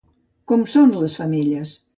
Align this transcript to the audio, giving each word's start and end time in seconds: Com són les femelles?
Com 0.51 0.65
són 0.75 0.95
les 1.03 1.17
femelles? 1.21 1.79